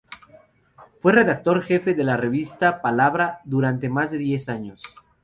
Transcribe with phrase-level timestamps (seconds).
[0.97, 4.81] Fue Redactor-Jefe de la revista Palabra durante más de diez años.